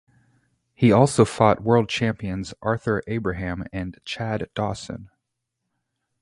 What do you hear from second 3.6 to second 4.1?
and